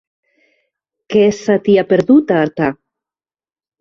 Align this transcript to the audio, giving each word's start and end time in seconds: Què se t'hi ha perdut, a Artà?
Què 1.15 1.21
se 1.41 1.57
t'hi 1.67 1.77
ha 1.81 1.85
perdut, 1.93 2.35
a 2.39 2.43
Artà? 2.47 2.71